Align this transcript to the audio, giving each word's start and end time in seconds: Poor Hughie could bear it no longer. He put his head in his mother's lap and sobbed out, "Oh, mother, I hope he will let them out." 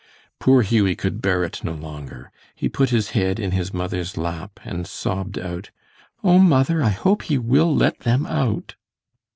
Poor 0.39 0.63
Hughie 0.63 0.95
could 0.95 1.21
bear 1.21 1.43
it 1.43 1.63
no 1.63 1.73
longer. 1.73 2.31
He 2.55 2.67
put 2.67 2.89
his 2.89 3.11
head 3.11 3.39
in 3.39 3.51
his 3.51 3.71
mother's 3.71 4.17
lap 4.17 4.59
and 4.65 4.87
sobbed 4.87 5.37
out, 5.37 5.69
"Oh, 6.23 6.39
mother, 6.39 6.81
I 6.81 6.89
hope 6.89 7.21
he 7.21 7.37
will 7.37 7.75
let 7.75 7.99
them 7.99 8.25
out." 8.25 8.73